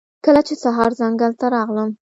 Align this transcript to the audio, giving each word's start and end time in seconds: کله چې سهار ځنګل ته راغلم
کله 0.25 0.41
چې 0.47 0.53
سهار 0.63 0.91
ځنګل 0.99 1.31
ته 1.39 1.45
راغلم 1.55 1.89